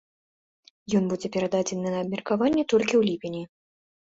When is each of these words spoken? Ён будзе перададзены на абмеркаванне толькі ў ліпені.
Ён 0.99 1.03
будзе 1.11 1.27
перададзены 1.35 1.87
на 1.97 2.01
абмеркаванне 2.07 2.63
толькі 2.75 2.93
ў 2.97 3.03
ліпені. 3.11 3.41